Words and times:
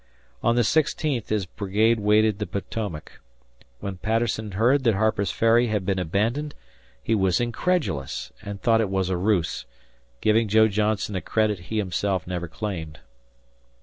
On 0.41 0.55
the 0.55 0.63
sixteenth 0.63 1.29
his 1.29 1.45
brigade 1.45 1.99
waded 1.99 2.39
the 2.39 2.47
Potomac. 2.47 3.21
When 3.81 3.97
Patterson 3.97 4.53
heard 4.53 4.83
that 4.83 4.95
Harper's 4.95 5.29
Ferry 5.29 5.67
had 5.67 5.85
been 5.85 5.99
abandoned, 5.99 6.55
he 7.03 7.13
was 7.13 7.39
incredulous 7.39 8.31
and 8.41 8.59
thought 8.59 8.81
it 8.81 8.89
was 8.89 9.11
a 9.11 9.15
ruse, 9.17 9.67
giving 10.19 10.47
Joe 10.47 10.67
Johnston 10.67 11.15
a 11.15 11.21
credit 11.21 11.59
he 11.69 11.77
himself 11.77 12.25
never 12.25 12.47
claimed. 12.47 12.99